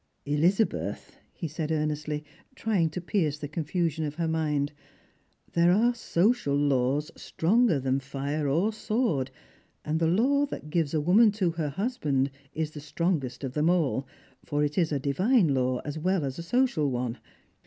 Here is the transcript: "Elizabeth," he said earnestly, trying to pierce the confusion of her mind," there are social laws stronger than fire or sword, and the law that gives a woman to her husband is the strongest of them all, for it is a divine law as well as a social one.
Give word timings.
"Elizabeth," 0.25 1.17
he 1.31 1.47
said 1.47 1.71
earnestly, 1.71 2.23
trying 2.55 2.89
to 2.89 2.99
pierce 2.99 3.37
the 3.37 3.47
confusion 3.47 4.03
of 4.03 4.15
her 4.15 4.27
mind," 4.27 4.71
there 5.53 5.71
are 5.71 5.93
social 5.93 6.55
laws 6.55 7.11
stronger 7.15 7.79
than 7.79 7.99
fire 7.99 8.47
or 8.47 8.73
sword, 8.73 9.29
and 9.85 9.99
the 9.99 10.07
law 10.07 10.43
that 10.47 10.71
gives 10.71 10.95
a 10.95 10.99
woman 11.01 11.31
to 11.31 11.51
her 11.51 11.69
husband 11.69 12.31
is 12.55 12.71
the 12.71 12.79
strongest 12.79 13.43
of 13.43 13.53
them 13.53 13.69
all, 13.69 14.07
for 14.43 14.63
it 14.63 14.75
is 14.75 14.91
a 14.91 14.97
divine 14.97 15.49
law 15.49 15.77
as 15.85 15.99
well 15.99 16.25
as 16.25 16.39
a 16.39 16.41
social 16.41 16.89
one. 16.89 17.19